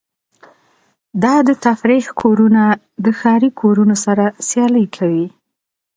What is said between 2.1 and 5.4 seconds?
کورونه د ښاري کورونو سره سیالي کوي